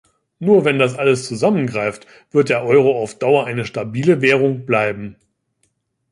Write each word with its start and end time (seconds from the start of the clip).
Nur 0.39 0.65
wenn 0.65 0.79
das 0.79 0.97
alles 0.97 1.27
zusammen 1.27 1.67
greift, 1.67 2.07
wird 2.31 2.49
der 2.49 2.63
Euro 2.63 2.99
auf 2.99 3.19
Dauer 3.19 3.45
eine 3.45 3.65
stabile 3.65 4.19
Währung 4.21 4.65
bleiben. 4.65 5.15